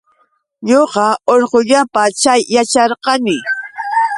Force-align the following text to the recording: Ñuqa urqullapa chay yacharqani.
Ñuqa 0.67 1.05
urqullapa 1.33 2.01
chay 2.21 2.41
yacharqani. 2.53 3.35